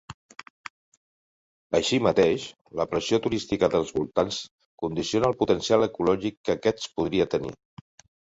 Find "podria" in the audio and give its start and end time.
6.97-7.29